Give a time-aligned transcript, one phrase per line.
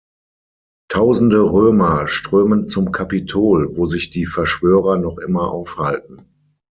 [0.89, 6.25] Tausende Römer strömen zum Kapitol, wo sich die Verschwörer noch immer aufhalten.